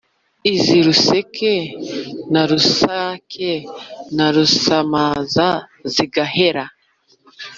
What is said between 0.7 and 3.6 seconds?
ruseke na rusake